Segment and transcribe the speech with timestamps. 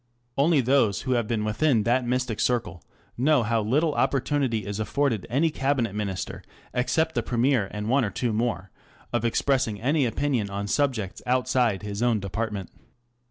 [0.35, 2.83] Only those who have been within that mystic circle
[3.19, 6.41] know how little opportunity is afforded any Cabinet Minister,
[6.73, 8.71] except the Premier and one or two more,
[9.13, 12.71] of expressing any opinion on subjects outside his own department.